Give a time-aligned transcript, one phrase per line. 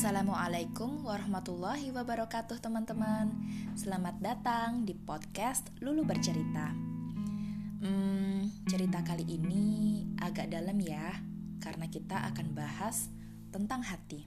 [0.00, 3.36] Assalamualaikum warahmatullahi wabarakatuh teman-teman.
[3.76, 6.72] Selamat datang di podcast Lulu Bercerita.
[7.84, 11.20] Hmm, Cerita kali ini agak dalam ya
[11.60, 13.12] Karena kita akan bahas
[13.52, 14.24] tentang hati.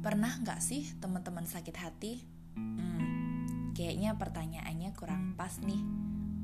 [0.00, 2.24] Pernah gak sih teman-teman sakit hati?
[2.56, 5.84] Hmm, kayaknya pertanyaannya kurang pas nih.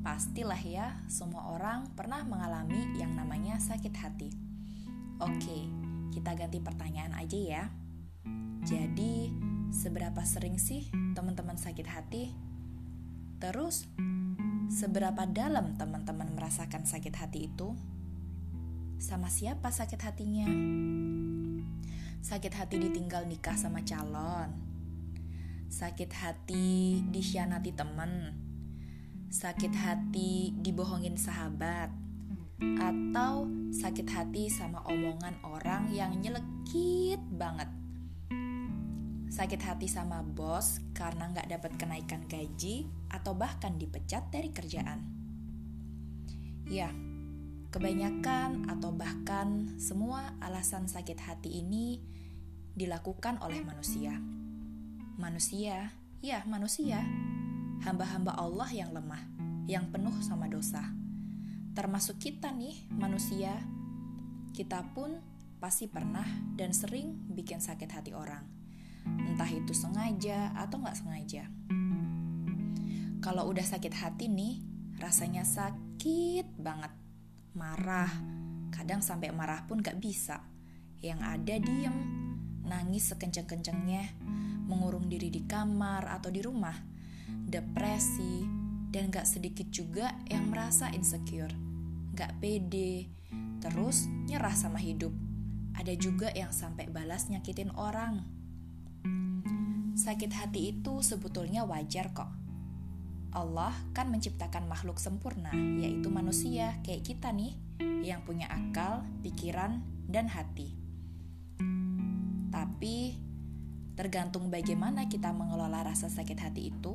[0.05, 4.29] Pastilah ya, semua orang pernah mengalami yang namanya sakit hati.
[5.17, 5.65] Oke,
[6.13, 7.65] kita ganti pertanyaan aja ya.
[8.67, 9.31] Jadi,
[9.71, 12.35] seberapa sering sih teman-teman sakit hati?
[13.39, 13.87] Terus,
[14.67, 17.71] seberapa dalam teman-teman merasakan sakit hati itu?
[18.99, 20.51] Sama siapa sakit hatinya?
[22.19, 24.51] Sakit hati ditinggal nikah sama calon.
[25.71, 28.35] Sakit hati dikhianati temen.
[29.31, 31.87] Sakit hati dibohongin sahabat
[32.59, 37.86] atau sakit hati sama omongan orang yang nyelekit banget.
[39.37, 45.05] Sakit hati sama bos karena nggak dapat kenaikan gaji atau bahkan dipecat dari kerjaan.
[46.65, 46.89] Ya,
[47.69, 52.01] kebanyakan atau bahkan semua alasan sakit hati ini
[52.73, 54.17] dilakukan oleh manusia.
[55.21, 55.93] Manusia,
[56.25, 57.05] ya manusia,
[57.85, 59.21] hamba-hamba Allah yang lemah,
[59.69, 60.81] yang penuh sama dosa
[61.77, 63.53] termasuk kita nih manusia,
[64.57, 65.21] kita pun
[65.61, 66.25] pasti pernah
[66.57, 68.56] dan sering bikin sakit hati orang.
[69.37, 71.45] Entah itu sengaja atau nggak sengaja.
[73.21, 74.65] Kalau udah sakit hati nih,
[74.97, 76.89] rasanya sakit banget.
[77.53, 78.09] Marah,
[78.73, 80.41] kadang sampai marah pun gak bisa.
[81.05, 81.97] Yang ada diem,
[82.65, 84.09] nangis sekenceng-kencengnya,
[84.65, 86.73] mengurung diri di kamar atau di rumah,
[87.29, 88.41] depresi,
[88.89, 91.53] dan gak sedikit juga yang merasa insecure
[92.17, 93.05] gak pede,
[93.61, 95.13] terus nyerah sama hidup.
[95.77, 98.25] Ada juga yang sampai balas nyakitin orang.
[99.97, 102.29] Sakit hati itu sebetulnya wajar kok.
[103.35, 107.53] Allah kan menciptakan makhluk sempurna, yaitu manusia kayak kita nih,
[108.01, 110.73] yang punya akal, pikiran, dan hati.
[112.49, 113.19] Tapi,
[113.93, 116.93] tergantung bagaimana kita mengelola rasa sakit hati itu.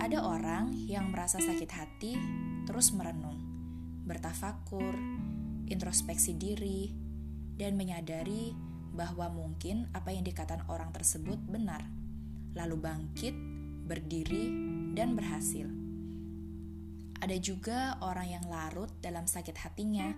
[0.00, 2.12] Ada orang yang merasa sakit hati
[2.64, 3.36] terus merenung
[4.06, 4.96] bertafakur,
[5.70, 6.90] introspeksi diri,
[7.54, 11.86] dan menyadari bahwa mungkin apa yang dikatakan orang tersebut benar,
[12.54, 13.34] lalu bangkit,
[13.86, 14.50] berdiri,
[14.94, 15.70] dan berhasil.
[17.20, 20.10] Ada juga orang yang larut dalam sakit hatinya,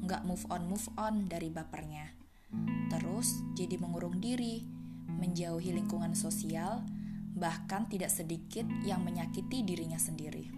[0.00, 2.08] nggak move on move on dari bapernya.
[2.90, 4.64] Terus jadi mengurung diri,
[5.06, 6.82] menjauhi lingkungan sosial,
[7.36, 10.50] bahkan tidak sedikit yang menyakiti dirinya sendiri.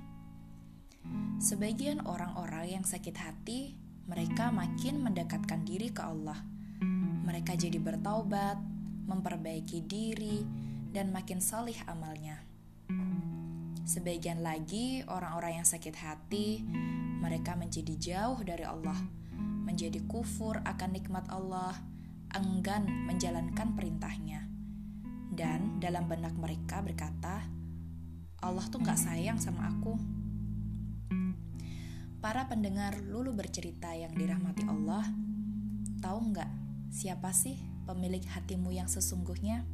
[1.42, 3.74] Sebagian orang-orang yang sakit hati,
[4.06, 6.38] mereka makin mendekatkan diri ke Allah.
[7.22, 8.58] Mereka jadi bertaubat,
[9.06, 10.42] memperbaiki diri,
[10.92, 12.42] dan makin salih amalnya.
[13.82, 16.62] Sebagian lagi orang-orang yang sakit hati,
[17.22, 18.98] mereka menjadi jauh dari Allah,
[19.38, 21.74] menjadi kufur akan nikmat Allah,
[22.34, 24.46] enggan menjalankan perintahnya.
[25.32, 27.46] Dan dalam benak mereka berkata,
[28.42, 30.22] Allah tuh gak sayang sama aku
[32.22, 35.02] Para pendengar Lulu bercerita yang dirahmati Allah,
[35.98, 36.61] tahu nggak
[36.92, 37.56] siapa sih
[37.88, 39.64] pemilik hatimu yang sesungguhnya?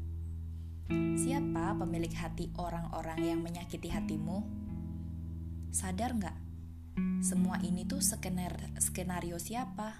[1.18, 4.46] Siapa pemilik hati orang-orang yang menyakiti hatimu?
[5.74, 6.38] Sadar nggak?
[7.18, 9.98] Semua ini tuh skener skenario siapa?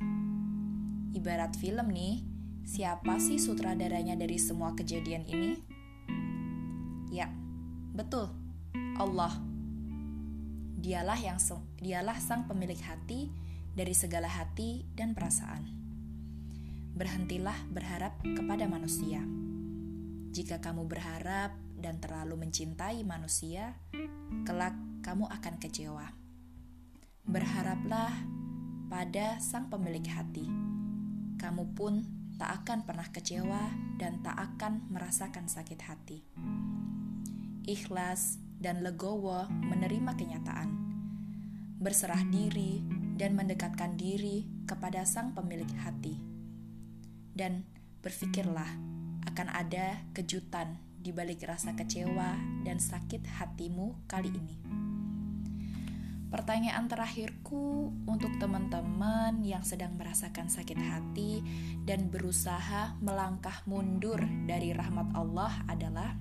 [1.10, 2.22] Ibarat film nih,
[2.62, 5.58] siapa sih sutradaranya dari semua kejadian ini?
[7.10, 7.26] Ya,
[7.98, 8.30] betul,
[8.94, 9.34] Allah
[10.78, 11.42] Dialah yang
[11.82, 13.34] dialah sang pemilik hati
[13.74, 15.87] dari segala hati dan perasaan.
[16.98, 19.22] Berhentilah berharap kepada manusia.
[20.34, 23.78] Jika kamu berharap dan terlalu mencintai manusia,
[24.42, 24.74] kelak
[25.06, 26.10] kamu akan kecewa.
[27.22, 28.10] Berharaplah
[28.90, 30.42] pada sang pemilik hati.
[31.38, 32.02] Kamu pun
[32.34, 33.62] tak akan pernah kecewa
[33.94, 36.26] dan tak akan merasakan sakit hati.
[37.62, 40.70] Ikhlas dan legowo menerima kenyataan,
[41.78, 42.82] berserah diri
[43.14, 46.27] dan mendekatkan diri kepada sang pemilik hati.
[47.38, 47.62] Dan
[48.02, 48.66] berpikirlah
[49.30, 52.34] akan ada kejutan di balik rasa kecewa
[52.66, 54.56] dan sakit hatimu kali ini.
[56.28, 61.40] Pertanyaan terakhirku untuk teman-teman yang sedang merasakan sakit hati
[61.86, 66.18] dan berusaha melangkah mundur dari rahmat Allah adalah: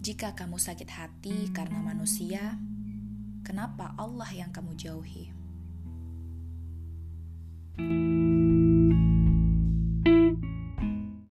[0.00, 2.56] jika kamu sakit hati karena manusia,
[3.44, 5.30] kenapa Allah yang kamu jauhi?